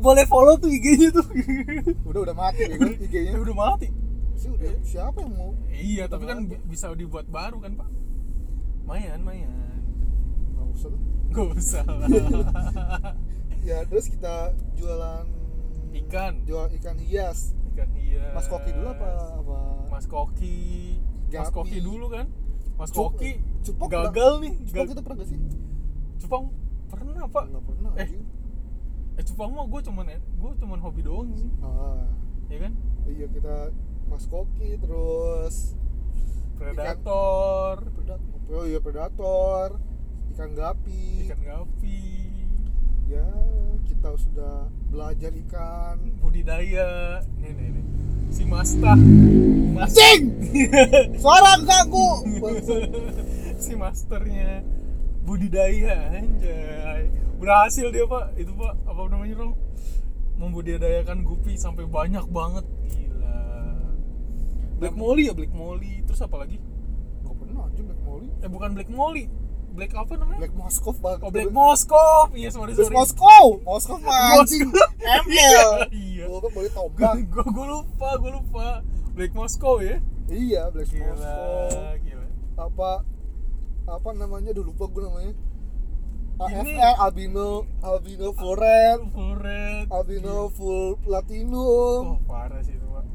Boleh 0.01 0.25
follow 0.25 0.58
tuh 0.58 0.67
IG-nya 0.67 1.13
tuh. 1.13 1.27
Udah 2.10 2.25
udah 2.25 2.36
mati 2.36 2.65
ya 2.65 2.75
kan 2.75 2.89
IG-nya? 2.98 3.38
Udah 3.38 3.53
mati. 3.53 3.88
Sih 4.34 4.50
udah 4.50 4.74
siapa 4.81 5.22
yang 5.22 5.36
mau? 5.36 5.51
Iya 5.70 6.10
tapi 6.10 6.25
kan 6.25 6.41
Udah 6.41 6.58
bi- 6.58 6.63
bisa 6.65 6.89
dibuat 6.91 7.27
baru 7.27 7.62
kan 7.62 7.77
pak? 7.77 7.89
Mayan 8.84 9.22
mayan. 9.22 9.53
Nggak 10.51 10.67
usah 10.74 10.89
lah. 10.89 11.01
Gak 11.29 11.48
usah 11.53 11.84
lah. 11.86 12.08
Ya 13.62 13.86
terus 13.86 14.10
kita 14.10 14.58
jualan 14.74 15.22
Ikan. 15.93 16.33
jual 16.43 16.67
ikan 16.74 16.98
hias. 16.98 17.53
Ikan 17.69 17.89
hias. 17.93 18.31
Mas 18.31 18.48
koki 18.48 18.71
dulu 18.71 18.88
apa 18.89 19.07
apa? 19.33 19.57
Mas 19.88 20.05
Koki. 20.05 20.60
Mas 21.27 21.48
Gapi. 21.48 21.53
Koki 21.53 21.77
dulu 21.79 22.05
kan? 22.07 22.25
Mas 22.75 22.89
Cup- 22.89 23.13
Koki 23.13 23.31
Cupok 23.62 23.88
gagal 23.88 24.41
nih 24.41 24.53
cupok 24.65 24.86
kita 24.89 25.01
pernah 25.01 25.17
gak 25.17 25.29
sih? 25.29 25.39
Cupang 26.17 26.43
pernah 26.88 27.24
pak. 27.25 27.43
Nggak 27.48 27.63
pernah 27.63 27.91
Eh. 27.93 28.01
anjing. 28.03 28.24
eh 29.12 29.24
Cupang 29.24 29.50
mah 29.51 29.65
gue 29.65 29.81
cuman 29.83 30.05
gue 30.12 30.51
cuman 30.57 30.79
hobi 30.79 31.01
doang 31.01 31.29
sih. 31.36 31.51
Ah. 31.62 32.07
Ya 32.48 32.57
kan? 32.60 32.74
Iya 33.05 33.27
kita 33.27 33.55
mas 34.05 34.25
koki 34.25 34.75
terus 34.75 35.77
Predator. 36.57 37.75
Predator 37.91 38.39
oh 38.50 38.65
iya 38.65 38.79
predator. 38.79 39.79
Ikan 40.29 40.51
gapi. 40.53 41.27
Ikan 41.27 41.41
gapi 41.41 42.00
ya 43.11 43.27
kita 43.83 44.09
sudah 44.15 44.55
belajar 44.87 45.31
ikan. 45.47 45.99
Budidaya. 46.23 47.19
Nih 47.43 47.51
nih 47.51 47.67
nih. 47.75 47.85
Si 48.31 48.43
Masta. 48.47 48.95
Mas 49.75 49.91
Cing! 49.91 50.23
suara 51.19 51.59
ganggu 51.59 52.23
si 53.63 53.75
masternya. 53.75 54.63
Budidaya 55.27 56.15
anjay. 56.15 57.11
Berhasil 57.35 57.91
dia 57.91 58.07
pak. 58.07 58.35
Itu 58.39 58.55
pak 58.55 58.79
apa 58.87 58.99
namanya 59.11 59.43
dong 59.43 59.59
membudidayakan 60.39 61.27
gupi 61.27 61.59
sampai 61.59 61.83
banyak 61.83 62.23
banget. 62.31 62.63
Gila. 62.95 63.39
Black 64.79 64.95
molly 64.95 65.27
ya 65.27 65.33
black 65.35 65.51
molly 65.51 65.99
terus 66.07 66.23
apa 66.23 66.47
lagi? 66.47 66.57
Gak 67.21 67.35
pernah 67.37 67.67
anjing 67.67 67.85
Black 67.85 68.01
Molly 68.01 68.27
eh 68.41 68.49
bukan 68.49 68.69
black 68.73 68.89
molly 68.89 69.29
black 69.71 69.91
apa 69.95 70.13
namanya? 70.15 70.39
Black 70.43 70.55
Moskov 70.55 70.95
banget. 70.99 71.19
Oh 71.23 71.31
black 71.31 71.51
Moskov. 71.51 72.25
Iya 72.31 72.49
sorry 72.51 72.71
Black 72.75 72.87
sorry. 72.87 72.95
Moskow 72.95 73.45
Moskov 73.63 73.99
mah 74.01 74.19
anjing 74.37 74.67
ML 75.01 75.69
iya 75.91 76.23
Gue 76.27 76.39
tuh 76.39 76.51
boleh 76.51 76.71
tombak 76.71 77.13
gue 77.23 77.43
gue 77.43 77.65
lupa 77.67 78.09
gue 78.15 78.31
lupa. 78.31 78.67
Black 79.11 79.31
Moskow 79.31 79.79
ya? 79.79 79.97
Iya 80.27 80.69
Black 80.69 80.87
gila 80.87 81.11
Moskov. 81.11 81.95
gila. 82.03 82.27
Apa 82.55 82.91
Apa 83.87 84.09
namanya? 84.13 84.51
Duh 84.51 84.63
lupa 84.63 84.85
gue 84.85 85.01
namanya. 85.01 85.33
Ini- 86.41 86.73
AFR 86.73 86.95
Albino 86.97 87.69
Albino 87.81 88.33
Full 88.33 88.55
Red 88.57 88.99
Furet 89.13 89.85
Albino 89.93 90.49
Full 90.49 90.97
Platinum. 90.99 92.17
Oh 92.17 92.19
parah 92.25 92.61
sih 92.61 92.73
itu 92.73 92.87
pak. 92.87 93.05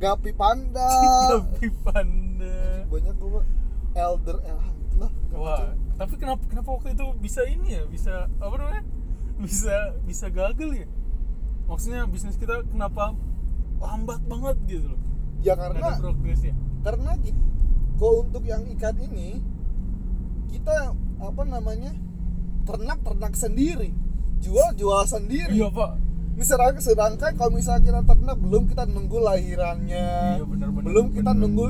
Gapi 0.00 0.32
Panda. 0.32 0.88
Gapi 1.36 1.68
panda. 1.84 2.88
Banyak 2.88 3.14
gue 3.14 3.30
pak. 3.36 3.44
Elder 3.90 4.36
eh, 4.40 4.54
lah. 4.96 5.12
Wah, 5.34 5.72
tapi 6.00 6.16
kenapa 6.16 6.40
kenapa 6.48 6.68
waktu 6.72 6.96
itu 6.96 7.04
bisa 7.20 7.44
ini 7.44 7.76
ya? 7.76 7.84
Bisa 7.84 8.12
apa 8.40 8.54
namanya? 8.56 8.84
Bisa 9.44 9.72
bisa 10.00 10.26
gagal 10.28 10.70
ya? 10.74 10.88
Maksudnya 11.64 12.04
bisnis 12.04 12.36
kita 12.36 12.64
kenapa 12.66 13.12
lambat 13.76 14.20
banget 14.24 14.56
gitu 14.66 14.86
loh? 14.90 15.00
Ya 15.40 15.56
karena 15.56 15.92
ada 15.92 16.00
progresnya. 16.00 16.52
karena 16.80 17.12
kalau 17.96 18.24
untuk 18.24 18.44
yang 18.44 18.64
ikan 18.70 18.96
ini 18.98 19.40
kita 20.48 20.92
apa 21.16 21.42
namanya 21.44 21.92
ternak 22.64 23.00
ternak 23.00 23.32
sendiri 23.32 23.92
jual 24.40 24.72
jual 24.74 25.04
sendiri 25.04 25.52
Iya 25.52 25.68
pak. 25.68 25.96
misalnya 26.34 26.80
sedangkan 26.80 27.32
kalau 27.36 27.52
misalnya 27.52 27.84
kita 27.84 28.00
ternak 28.04 28.36
belum 28.36 28.62
kita 28.64 28.84
nunggu 28.84 29.18
lahirannya 29.20 30.08
Iya 30.36 30.44
benar-benar. 30.44 30.84
belum 30.84 31.06
kita 31.12 31.32
nunggu 31.32 31.66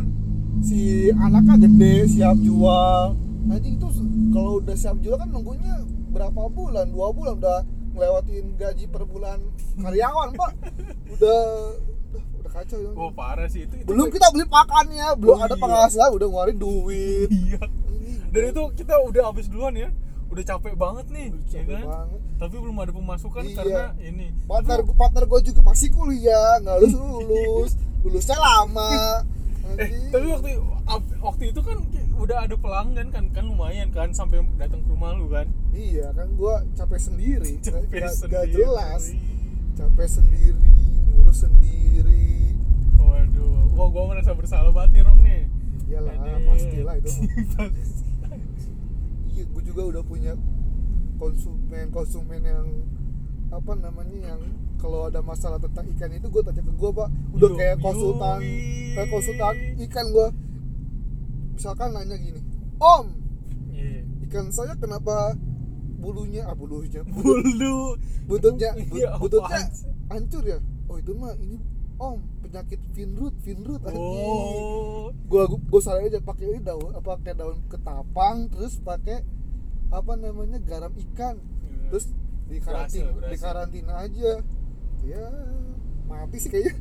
si 0.60 0.80
anaknya 1.10 1.66
gede 1.66 1.94
siap 2.08 2.36
jual 2.36 3.14
nanti 3.42 3.68
itu 3.70 3.86
kalau 4.30 4.58
udah 4.58 4.74
siap 4.74 4.96
jual 4.98 5.14
kan 5.14 5.28
nunggunya 5.28 5.80
berapa 6.08 6.42
bulan 6.46 6.86
dua 6.86 7.08
bulan 7.10 7.34
udah 7.36 7.58
ngelewatin 7.90 8.54
gaji 8.54 8.84
per 8.86 9.02
bulan 9.02 9.38
karyawan 9.76 10.28
pak 10.32 10.50
udah 11.10 11.42
udah, 12.36 12.50
kacau 12.50 12.78
ya 12.78 12.90
Wah 12.90 13.10
parah 13.10 13.46
sih 13.46 13.62
itu. 13.62 13.74
itu 13.76 13.86
belum 13.86 14.08
kita 14.08 14.26
beli 14.28 14.44
pakannya 14.44 15.06
belum 15.16 15.36
Oh, 15.36 15.40
ada 15.40 15.52
iya. 15.52 15.60
penghasilan 15.60 16.10
udah 16.10 16.26
ngeluarin 16.26 16.58
duit 16.58 17.28
Iya. 17.30 17.62
Dan 18.30 18.42
itu 18.48 18.62
kita 18.76 18.94
udah 19.00 19.22
habis 19.26 19.46
duluan 19.46 19.74
ya. 19.74 19.90
Udah 20.30 20.44
capek 20.44 20.74
banget 20.76 21.06
nih, 21.08 21.26
Udah 21.28 21.42
ya 21.44 21.50
capek 21.56 21.74
kan? 21.74 21.82
banget. 21.84 22.20
Tapi 22.38 22.54
belum 22.56 22.76
ada 22.76 22.92
pemasukan 22.92 23.42
Iya. 23.42 23.54
karena 23.56 23.82
ini. 24.00 24.26
partner 24.46 24.78
partner 24.88 25.24
gue 25.26 25.40
juga 25.44 25.60
masih 25.64 25.88
kuliah 25.90 26.50
nggak 26.60 26.76
lulus 26.80 26.94
lulus 26.94 27.72
lulusnya 28.02 28.36
lama 28.36 28.90
Eh, 29.72 30.10
tapi 30.10 30.26
waktu 30.28 30.50
waktu 31.16 31.42
itu 31.48 31.60
kan 31.60 31.78
udah 32.16 32.38
ada 32.42 32.54
pelanggan 32.54 33.08
kan 33.08 33.24
kan 33.28 33.44
lumayan 33.44 33.88
kan 33.88 34.10
sampai 34.10 34.40
datang 34.56 34.80
ke 34.80 34.88
rumah 34.88 35.12
lu 35.12 35.26
kan. 35.26 35.46
iya 35.70 36.10
kan 36.10 36.28
gue 36.30 36.54
capek 36.74 37.00
sendiri 37.00 37.52
Capek 37.62 38.00
nggak 38.00 38.12
sendiri. 38.12 38.50
jelas 38.50 39.02
capek 39.72 40.08
sendiri 40.10 40.72
ngurus 41.10 41.38
sendiri 41.40 42.52
Waduh, 42.96 43.72
wah 43.72 43.88
gua 43.88 44.04
merasa 44.08 44.32
bersalah 44.32 44.68
banget 44.70 44.90
nih 44.92 45.02
Rong 45.02 45.20
nih. 45.20 45.42
iyalah 45.86 46.12
Ini- 46.12 46.44
pastilah 46.44 46.94
itu 46.96 47.10
iya 49.30 49.44
gue 49.44 49.62
juga 49.64 49.82
udah 49.86 50.02
punya 50.02 50.32
konsumen 51.16 51.84
konsumen 51.88 52.40
yang 52.42 52.66
apa 53.48 53.72
namanya 53.74 54.18
yang 54.26 54.40
kalau 54.80 55.06
ada 55.06 55.20
masalah 55.20 55.58
tentang 55.58 55.84
ikan 55.90 56.10
itu 56.10 56.26
gue 56.26 56.42
tanya 56.42 56.58
ke 56.58 56.72
gue 56.72 56.90
pak. 56.90 57.08
Udah 57.30 57.46
Yo- 57.46 57.54
kayak 57.54 57.76
konsultan 57.78 58.38
kayak 58.90 59.08
konsultan 59.08 59.54
ikan 59.80 60.06
gue 60.08 60.26
misalkan 61.52 61.88
nanya 61.92 62.16
gini 62.16 62.40
om 62.78 63.06
Iya. 63.70 64.00
ikan 64.24 64.48
saya 64.48 64.72
kenapa 64.74 65.36
bulunya 65.96 66.42
ah 66.42 66.54
bulunya 66.54 67.04
Bulu. 67.14 68.00
buntutnya 68.26 68.72
bu- 68.88 68.96
Iya, 68.96 69.12
sih? 69.70 69.92
hancur 70.08 70.42
ya? 70.42 70.58
Oh 70.86 70.96
itu 70.96 71.12
mah 71.12 71.36
ini 71.36 71.60
om 71.96 72.16
penyakit 72.40 72.80
finrut 72.90 73.36
finrut 73.38 73.84
Oh. 73.86 75.12
gua 75.26 75.44
gua 75.46 75.80
salah 75.80 76.00
aja 76.00 76.18
pakai 76.18 76.48
ini 76.48 76.60
daun 76.60 76.90
apa 76.90 77.14
pakai 77.14 77.36
daun 77.36 77.60
ketapang 77.68 78.48
terus 78.48 78.80
pakai 78.80 79.20
apa 79.90 80.12
namanya 80.14 80.56
garam 80.60 80.90
ikan. 80.96 81.36
Terus 81.86 82.08
di 82.46 82.58
karantina 82.58 83.10
di 83.20 83.36
karantina 83.36 83.92
aja 84.00 84.40
ya 85.02 85.26
mati 86.06 86.36
sih 86.38 86.50
kayaknya 86.50 86.74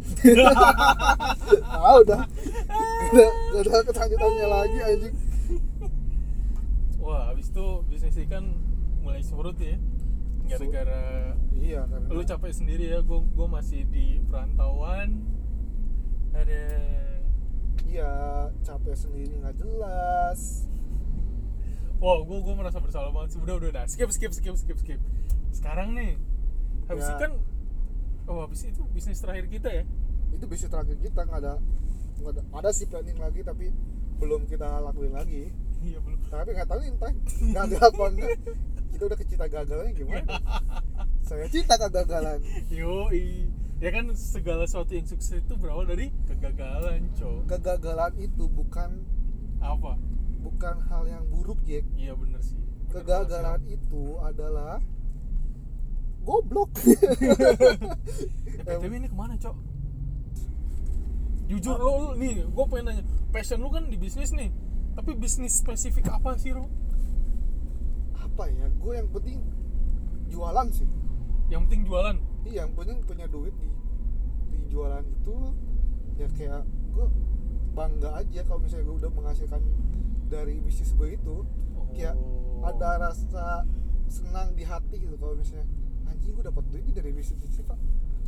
ah 1.69 1.95
udah 2.01 2.21
udah 3.13 3.29
gak 3.53 3.61
ada 3.85 3.91
kelanjutannya 3.93 4.47
lagi 4.47 4.79
anjing 4.81 5.15
Wah, 6.99 7.33
habis 7.33 7.49
itu 7.49 7.65
bisnis 7.89 8.21
ikan 8.29 8.53
mulai 9.01 9.25
surut 9.25 9.57
ya. 9.57 9.81
Gara-gara 10.45 11.33
iya 11.57 11.81
kan 11.89 12.05
lu 12.05 12.21
capek 12.21 12.53
sendiri 12.53 12.85
ya, 12.85 13.01
gua 13.01 13.25
gua 13.33 13.47
masih 13.49 13.81
di 13.89 14.21
perantauan. 14.29 15.25
Ada 16.37 16.61
iya 17.89 18.11
capek 18.61 18.93
sendiri 18.93 19.41
nggak 19.41 19.57
jelas 19.57 20.69
Wah, 21.97 22.21
gua 22.21 22.39
gua 22.45 22.53
merasa 22.61 22.77
bersalah 22.77 23.09
banget 23.09 23.33
sih. 23.35 23.39
Udah, 23.41 23.57
udah, 23.57 23.69
udah. 23.73 23.83
Skip, 23.89 24.07
skip, 24.13 24.31
skip, 24.31 24.53
skip, 24.55 24.77
skip. 24.77 25.01
Sekarang 25.49 25.97
nih, 25.97 26.13
habis 26.87 27.09
Ya. 27.09 27.17
ikan, 27.17 27.31
oh 28.29 28.45
habis 28.45 28.61
itu 28.63 28.81
bisnis 28.93 29.19
terakhir 29.19 29.49
kita 29.49 29.69
ya. 29.73 29.83
itu 30.29 30.45
bisnis 30.45 30.69
terakhir 30.69 30.97
kita 31.01 31.21
nggak 31.25 31.39
ada 31.41 31.53
nggak 32.21 32.31
ada 32.37 32.41
ada 32.53 32.69
sih 32.69 32.85
planning 32.85 33.17
lagi 33.17 33.41
tapi 33.41 33.73
belum 34.19 34.45
kita 34.45 34.67
lakuin 34.83 35.13
lagi 35.13 35.49
Iya 35.79 36.03
belum. 36.03 36.19
tapi 36.27 36.51
nggak 36.51 36.67
tahu 36.67 36.79
nih 36.79 36.89
entah 36.91 37.13
gagal 37.55 37.81
apa 37.87 38.03
enggak 38.11 38.31
kita 38.91 39.03
udah 39.07 39.17
kecita 39.17 39.45
gagalnya 39.47 39.91
gimana 39.95 40.33
saya 41.23 41.45
cinta 41.47 41.75
kegagalan 41.75 42.39
Yoi. 42.69 43.47
Ya 43.79 43.95
kan 43.95 44.11
segala 44.11 44.67
sesuatu 44.67 44.91
yang 44.91 45.07
sukses 45.07 45.39
itu 45.39 45.55
berawal 45.55 45.87
dari 45.87 46.11
kegagalan, 46.27 46.99
cow. 47.15 47.47
kegagalan 47.47 48.11
itu 48.19 48.43
bukan 48.51 49.07
Apa? 49.63 49.95
bukan 50.43 50.75
hal 50.91 51.07
yang 51.07 51.23
buruk 51.31 51.63
Jack 51.63 51.87
Iya 51.95 52.11
bener 52.11 52.43
sih. 52.43 52.59
kegagalan 52.91 53.63
itu 53.71 54.19
adalah 54.19 54.83
goblok 56.21 56.71
Ya, 58.59 58.77
PTW 58.77 58.93
ini 58.95 59.07
ke 59.07 59.17
mana, 59.17 59.33
cok? 59.33 59.55
Jujur 61.49 61.77
lo, 61.81 61.91
lo 61.97 62.09
nih, 62.13 62.45
gue 62.45 62.65
pengen 62.69 62.85
nanya, 62.85 63.03
passion 63.33 63.57
lu 63.57 63.73
kan 63.73 63.89
di 63.89 63.97
bisnis 63.97 64.29
nih, 64.29 64.53
tapi 64.93 65.17
bisnis 65.17 65.57
spesifik 65.57 66.05
apa 66.07 66.37
sih, 66.37 66.53
Ro? 66.53 66.69
apa 68.15 68.45
ya 68.47 68.71
gue 68.71 68.93
yang 68.95 69.09
penting 69.09 69.39
jualan 70.29 70.67
sih 70.71 70.87
Yang 71.49 71.61
penting 71.67 71.81
jualan. 71.83 72.15
iya 72.45 72.63
yang 72.63 72.71
penting 72.71 73.03
punya 73.03 73.27
duit 73.27 73.51
di 73.57 73.67
di 74.47 74.59
jualan 74.71 75.03
itu 75.03 75.35
ya 76.15 76.27
kayak 76.31 76.63
gue 76.93 77.07
bangga 77.73 78.15
aja 78.15 78.39
kalau 78.47 78.63
misalnya 78.63 78.85
gue 78.85 78.97
udah 79.01 79.11
menghasilkan 79.11 79.59
dari 80.31 80.55
bisnis 80.63 80.95
gue 80.95 81.19
itu 81.19 81.35
kayak 81.91 82.15
Oh. 82.15 82.63
ada 82.63 82.99
rasa 83.01 83.67
senang 84.07 84.51
di 84.53 84.63
hati 84.63 84.99
gitu 84.99 85.15
kalau 85.15 85.35
misalnya 85.35 85.67
anjing 86.09 86.31
gue 86.31 86.43
dapat 86.43 86.63
duit 86.67 86.85
dari 86.89 87.11
bisnis 87.11 87.39
ini 87.39 87.63
pak 87.63 87.79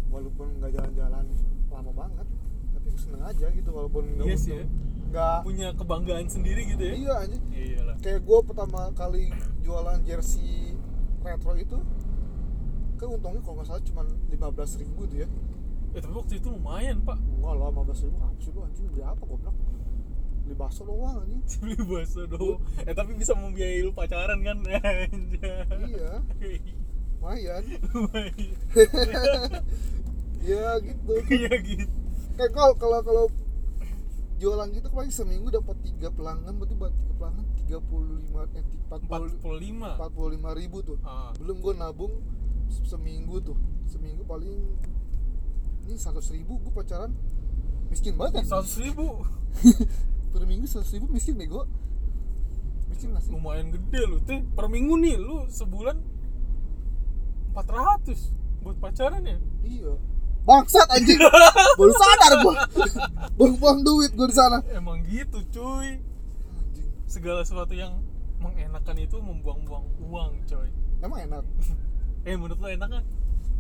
walaupun 0.08 0.48
nggak 0.58 0.72
jalan-jalan 0.72 1.26
lama 1.68 1.92
banget 1.92 2.28
tapi 2.72 2.86
gue 2.88 3.02
seneng 3.02 3.24
aja 3.24 3.46
gitu 3.50 3.70
walaupun 3.70 4.04
nggak 4.14 4.26
Iya 4.26 4.38
sih 4.38 4.52
ya. 4.54 4.66
nggak 5.08 5.38
Punya 5.44 5.68
kebanggaan 5.74 6.26
sendiri 6.26 6.62
gitu 6.66 6.82
ya? 6.82 6.94
iya 6.94 7.14
anjing 7.20 7.44
Iya 7.50 7.80
lah. 7.84 7.96
kayak 8.00 8.22
gue 8.22 8.40
pertama 8.44 8.80
kali 8.92 9.24
jualan 9.60 10.00
jersey 10.02 10.76
retro 11.20 11.54
itu 11.54 11.78
kan 12.96 13.08
untungnya 13.10 13.42
kalau 13.42 13.56
nggak 13.58 13.68
salah 13.68 13.84
cuma 13.84 14.02
15.000 14.30 14.82
ribu 14.82 15.02
tuh 15.06 15.20
ya 15.20 15.30
Eh, 15.92 16.00
tapi 16.00 16.16
waktu 16.16 16.40
itu 16.40 16.48
lumayan, 16.48 17.04
Pak. 17.04 17.20
enggak 17.20 17.52
lah 17.52 17.68
15 17.68 18.08
ribu 18.08 18.18
apa 18.18 18.40
sih 18.40 18.50
lu 18.50 18.60
anjing 18.62 18.88
beli 18.88 19.04
apa 19.04 19.20
goblok 19.22 19.52
beli 20.42 20.56
bakso 20.56 20.82
doang 20.82 21.20
anjing 21.20 21.44
Beli 21.60 21.76
bakso 21.82 22.22
doang. 22.26 22.60
Eh, 22.80 22.94
tapi 22.94 23.12
bisa 23.14 23.34
membiayai 23.34 23.82
lu 23.82 23.92
pacaran 23.92 24.40
kan? 24.40 24.58
Anjay. 24.64 25.12
iya 25.84 26.12
lumayan. 27.22 27.64
Lumayan. 27.94 28.34
ya 30.42 30.68
gitu. 30.82 31.12
Iya 31.30 31.54
gitu. 31.62 31.94
kayak 32.34 32.52
kalau 32.58 32.74
kalau 32.74 33.00
kalau 33.06 33.26
jualan 34.42 34.74
gitu 34.74 34.90
paling 34.90 35.14
seminggu 35.14 35.54
dapat 35.54 35.78
tiga 35.86 36.10
pelanggan 36.10 36.58
berarti 36.58 36.74
buat 36.74 36.90
tiga 36.90 37.14
pelanggan 37.22 37.46
35 37.70 38.58
eh 38.58 38.64
40 38.90 39.38
45. 39.38 40.02
45 40.02 40.60
ribu 40.66 40.78
tuh. 40.82 40.98
Ah. 41.06 41.30
belum 41.38 41.62
gue 41.62 41.74
nabung 41.78 42.14
se- 42.74 42.90
seminggu 42.90 43.38
tuh. 43.46 43.54
Seminggu 43.86 44.26
paling 44.26 44.74
ini 45.86 45.94
100 45.94 46.18
ribu 46.34 46.58
gue 46.58 46.74
pacaran 46.74 47.14
miskin 47.94 48.18
banget 48.18 48.42
ya. 48.42 48.66
100 48.66 48.82
ribu? 48.90 49.22
Per 50.34 50.44
minggu 50.50 50.66
100 50.66 50.90
ribu 50.98 51.06
miskin 51.14 51.38
nego 51.38 51.70
miskin 52.90 53.14
gak 53.14 53.24
sih? 53.24 53.32
Lumayan 53.32 53.70
gede 53.70 54.02
lu. 54.10 54.18
Teh 54.26 54.42
per 54.58 54.68
minggu 54.68 54.98
nih 55.00 55.16
lu 55.22 55.46
sebulan 55.48 56.02
400 57.54 58.32
buat 58.62 58.78
pacaran 58.78 59.22
ya? 59.22 59.38
Iya. 59.62 59.94
Bangsat 60.42 60.88
anjing. 60.90 61.22
Baru 61.78 61.94
sadar 61.94 62.34
gua. 62.42 62.54
Buang-buang 63.36 63.80
duit 63.82 64.12
gua 64.14 64.26
di 64.26 64.36
sana. 64.36 64.58
Emang 64.72 65.02
gitu 65.06 65.38
cuy. 65.52 66.02
Segala 67.06 67.44
sesuatu 67.44 67.72
yang 67.72 68.00
mengenakan 68.40 68.98
itu 68.98 69.18
membuang-buang 69.18 69.86
uang 70.02 70.34
coy. 70.46 70.70
Emang 71.00 71.20
enak? 71.22 71.46
Eh 72.22 72.38
menurut 72.38 72.62
lo 72.62 72.70
enak 72.70 72.86
kan 72.86 73.02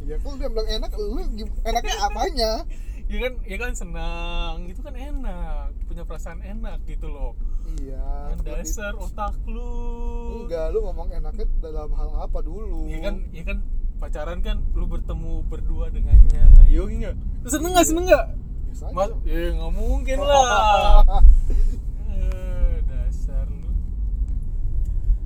iya 0.06 0.22
kalau 0.22 0.38
dia 0.38 0.46
bilang 0.46 0.70
enak 0.70 0.94
lu 0.94 1.18
enaknya 1.62 1.96
apanya? 2.00 2.52
Ya 3.10 3.18
kan 3.20 3.34
ya 3.44 3.58
kan 3.58 3.72
senang 3.74 4.70
itu 4.70 4.80
kan 4.80 4.94
enak. 4.94 5.74
Punya 5.84 6.06
perasaan 6.06 6.40
enak 6.40 6.80
gitu 6.86 7.10
loh. 7.10 7.34
Iya 7.76 8.00
Yang 8.32 8.40
lebih- 8.40 8.54
dasar 8.62 8.94
otak 8.96 9.34
lu. 9.50 10.46
Enggak 10.46 10.72
lu 10.72 10.86
ngomong 10.86 11.10
enaknya 11.10 11.50
dalam 11.60 11.90
hal 11.92 12.22
apa 12.22 12.40
dulu? 12.40 12.86
Ya 12.86 13.02
kan 13.02 13.26
ya 13.34 13.44
kan 13.44 13.66
pacaran 14.02 14.42
kan 14.42 14.66
lu 14.74 14.90
bertemu 14.90 15.46
berdua 15.46 15.94
dengannya. 15.94 16.66
Yo 16.66 16.90
enggak 16.90 17.14
seneng 17.46 17.78
nggak? 17.78 17.86
Seneng 17.86 18.06
nggak. 18.10 18.26
Mas, 18.98 19.14
ya 19.30 19.54
nggak 19.54 19.74
mungkin 19.78 20.18
lah. 20.26 21.06
Eh, 22.10 22.82
dasar 22.90 23.46
lu. 23.46 23.70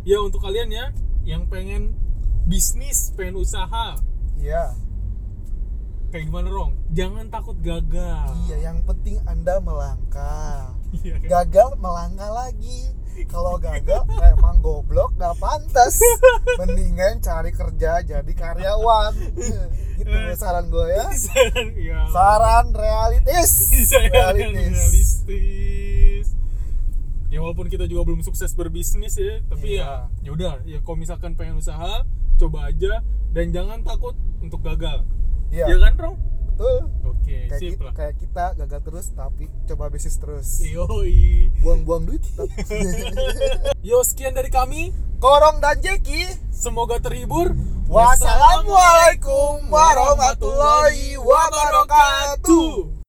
Ya 0.04 0.20
untuk 0.20 0.44
kalian 0.44 0.68
ya 0.76 0.92
yang 1.24 1.48
pengen 1.48 1.96
bisnis 2.44 3.16
pengen 3.16 3.40
usaha. 3.40 3.96
Iya. 4.36 4.76
Kayak 6.12 6.28
gimana 6.28 6.52
rong? 6.52 6.76
Jangan 6.92 7.32
takut 7.32 7.56
gagal. 7.64 8.28
Iya 8.52 8.70
yang 8.70 8.84
penting 8.84 9.24
anda 9.24 9.64
melangkah. 9.64 10.76
Iya 11.00 11.16
kan? 11.20 11.28
gagal 11.28 11.70
melangkah 11.80 12.32
lagi 12.32 12.92
kalau 13.24 13.56
gagal 13.56 14.04
emang 14.20 14.60
goblok 14.60 15.16
gak 15.16 15.40
pantas. 15.40 16.04
Mendingan 16.60 17.24
cari 17.24 17.56
kerja 17.56 18.04
jadi 18.04 18.32
karyawan. 18.36 19.16
Gitu 19.96 20.12
saran 20.36 20.68
gue 20.68 20.92
ya. 20.92 21.08
Saran, 21.26 21.68
ya. 21.80 22.04
saran 22.12 22.66
realitis 22.76 23.52
Saran 23.96 24.12
realitis 24.36 24.76
realistis. 24.76 26.28
Ya 27.32 27.40
walaupun 27.40 27.72
kita 27.72 27.88
juga 27.88 28.04
belum 28.04 28.20
sukses 28.20 28.52
berbisnis 28.52 29.16
ya 29.16 29.40
tapi 29.48 29.80
Iya. 29.80 30.12
ya 30.20 30.28
ya 30.28 30.30
udah. 30.36 30.54
Ya 30.68 30.84
kalau 30.84 31.00
misalkan 31.00 31.40
pengen 31.40 31.56
usaha 31.56 32.04
coba 32.36 32.68
aja. 32.68 33.00
Dan 33.32 33.56
jangan 33.56 33.84
takut 33.84 34.16
untuk 34.44 34.60
gagal. 34.60 35.08
Iya. 35.52 35.72
Ya 35.72 35.78
kan 35.80 35.96
rong 35.96 36.18
betul. 36.56 36.78
Oke 37.04 37.36
kayak, 37.52 37.60
sip 37.60 37.76
ki- 37.76 37.84
lah. 37.84 37.94
kayak 37.94 38.16
kita 38.16 38.46
gagal 38.56 38.82
terus 38.88 39.06
tapi 39.12 39.52
coba 39.68 39.92
bisnis 39.92 40.16
terus. 40.16 40.48
Yoi. 40.64 41.52
Buang-buang 41.60 42.08
duit 42.08 42.24
tetap. 42.24 42.48
Yo 43.88 44.00
sekian 44.08 44.32
dari 44.32 44.48
kami. 44.48 44.96
Korong 45.20 45.60
dan 45.60 45.84
Jeki. 45.84 46.32
Semoga 46.56 47.04
terhibur. 47.04 47.52
Wassalamualaikum 47.86 49.68
warahmatullahi 49.68 51.20
wabarakatuh 51.20 52.95